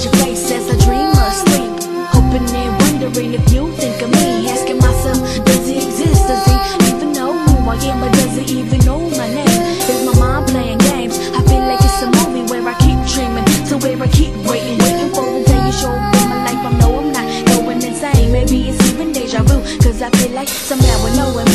Watch 0.00 0.16
your 0.16 0.24
face 0.24 0.50
as 0.50 0.64
I 0.64 0.76
dream 0.86 1.12
or 1.12 1.30
sleep 1.30 1.76
Hoping 2.08 2.48
and 2.56 2.72
wondering 2.80 3.34
if 3.34 3.52
you 3.52 3.70
think 3.76 4.00
of 4.00 4.08
me 4.08 4.48
Asking 4.48 4.78
myself, 4.78 5.18
does 5.44 5.68
he 5.68 5.76
exist? 5.76 6.24
Does 6.26 6.40
he 6.48 6.88
even 6.88 7.12
know 7.12 7.36
who 7.36 7.68
I 7.68 7.76
am? 7.84 8.02
Or 8.02 8.10
does 8.10 8.34
he 8.34 8.60
even 8.60 8.80
know 8.86 8.98
my 9.10 9.28
name? 9.28 9.60
Is 9.92 10.06
my 10.06 10.18
mind 10.18 10.48
playing 10.48 10.78
games? 10.78 11.18
I 11.18 11.44
feel 11.44 11.60
like 11.68 11.84
it's 11.84 12.00
a 12.00 12.06
movie 12.16 12.48
where 12.50 12.66
I 12.66 12.72
keep 12.80 12.96
dreaming 13.12 13.44
To 13.68 13.76
where 13.76 14.02
I 14.02 14.08
keep 14.08 14.32
waiting 14.48 14.78
Waiting 14.80 15.12
for 15.12 15.28
the 15.28 15.44
day 15.44 15.66
you 15.66 15.72
show 15.72 15.92
up 15.92 16.16
in 16.16 16.28
my 16.32 16.48
life 16.48 16.64
I 16.64 16.72
know 16.80 16.96
I'm 16.96 17.12
not 17.12 17.46
going 17.52 17.82
insane 17.82 18.32
Maybe 18.32 18.70
it's 18.70 18.80
even 18.88 19.12
deja 19.12 19.42
vu 19.42 19.60
Cause 19.84 20.00
I 20.00 20.08
feel 20.16 20.32
like 20.32 20.48
somehow 20.48 20.96
I 21.04 21.14
know 21.14 21.49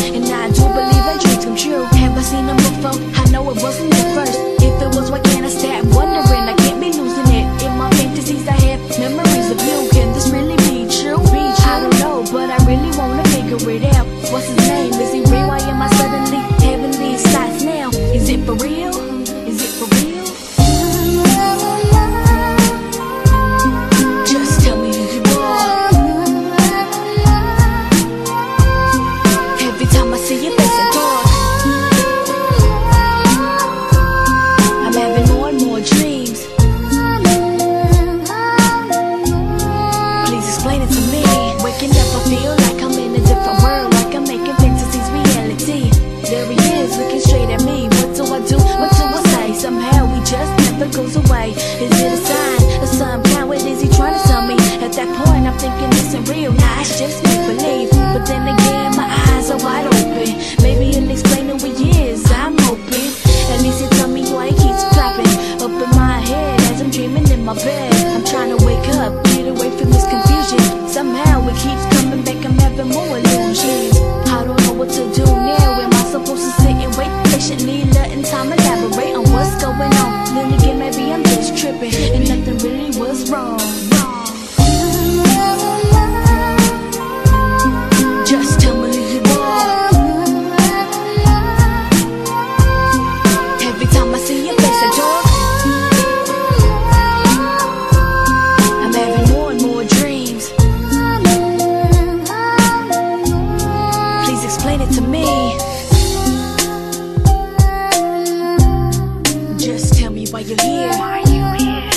why 110.36 110.42
you're 110.42 110.62
here. 110.62 110.90
Why 111.00 111.22
are 111.22 111.30
you 111.32 111.46
here? 111.64 111.90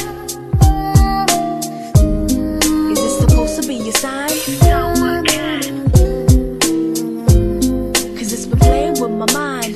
Is 2.93 2.99
this 3.03 3.19
supposed 3.19 3.61
to 3.61 3.67
be 3.67 3.75
your 3.75 3.93
sign? 3.95 4.31
No, 4.63 4.95
Cause 8.17 8.33
it's 8.33 8.47
been 8.47 8.61
playing 8.61 9.01
with 9.01 9.11
my 9.11 9.27
mind. 9.33 9.68